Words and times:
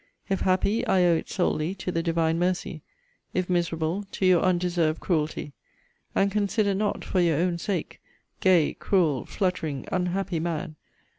If 0.29 0.41
happy, 0.41 0.83
I 0.87 1.03
owe 1.03 1.13
it 1.15 1.29
solely 1.29 1.75
to 1.75 1.91
the 1.91 2.01
Divine 2.01 2.39
mercy; 2.39 2.81
if 3.35 3.47
miserable, 3.47 4.03
to 4.13 4.25
your 4.25 4.41
undeserved 4.41 4.99
cruelty. 4.99 5.53
And 6.15 6.31
consider 6.31 6.73
not, 6.73 7.05
for 7.05 7.19
your 7.19 7.37
own 7.37 7.59
sake, 7.59 8.01
gay, 8.39 8.73
cruel, 8.73 9.27
fluttering, 9.27 9.85
unhappy 9.91 10.39
man! 10.39 10.75